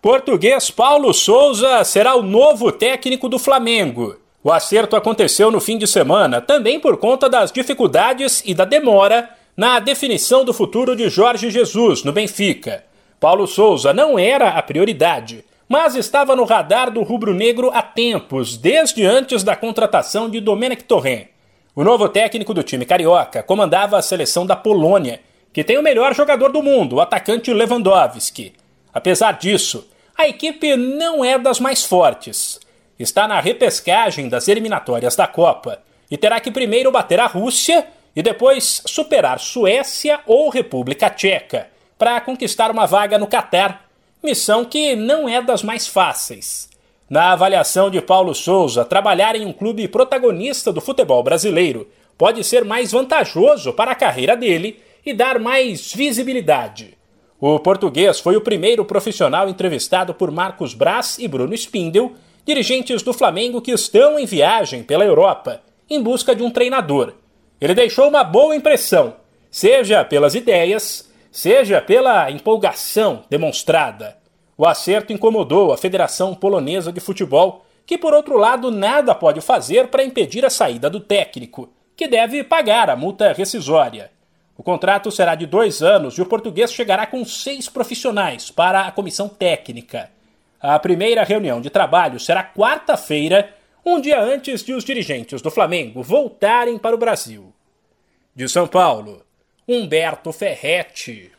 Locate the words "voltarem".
96.02-96.76